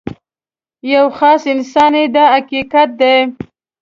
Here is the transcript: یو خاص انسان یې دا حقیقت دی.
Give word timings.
یو 0.93 1.05
خاص 1.17 1.41
انسان 1.53 1.93
یې 1.99 2.05
دا 2.15 2.23
حقیقت 2.35 2.89
دی. 2.99 3.15